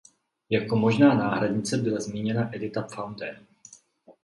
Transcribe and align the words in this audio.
Jako 0.49 0.75
možná 0.75 1.13
náhradnice 1.13 1.77
byla 1.77 1.99
zmíněna 1.99 2.55
Edita 2.55 2.81
Pfundtner. 2.81 3.43